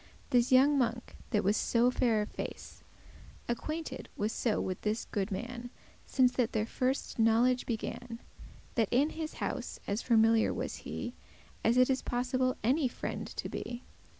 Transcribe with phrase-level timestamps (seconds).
[0.01, 2.83] *constantly This younge monk, that was so fair of face,
[3.47, 5.69] Acquainted was so with this goode man,
[6.07, 8.19] Since that their firste knowledge began,
[8.73, 11.13] That in his house as familiar was he
[11.63, 13.83] As it is possible any friend to be.